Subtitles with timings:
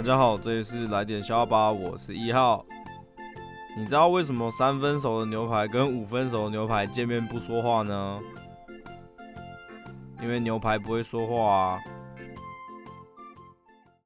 [0.00, 2.64] 大家好这里是来点笑吧我是一号。
[3.76, 8.18] 你知道为什么三分熟的牛排跟五分熟的牛排见面不说话呢？
[10.22, 11.78] 因为牛排不会说话啊。